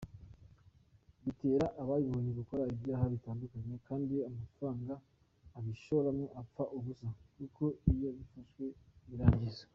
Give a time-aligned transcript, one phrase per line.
[1.23, 4.93] Bitera ababinyoye gukora ibyaha bitandukanye, kandi amafaranga
[5.57, 8.65] abishorwamo apfa ubusa kuko iyo bifashwe
[9.09, 9.65] birangizwa.